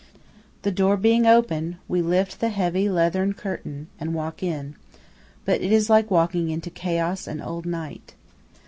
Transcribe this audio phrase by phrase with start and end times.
[0.63, 4.73] The door being open, we lift the heavy leathern curtain, and walk in;
[5.45, 8.15] but it is like walking into "Chaos and old night."